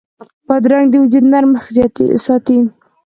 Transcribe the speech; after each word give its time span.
بادرنګ 0.47 0.87
د 0.91 0.93
وجود 1.03 1.25
نرمښت 1.33 1.97
ساتي. 2.25 2.57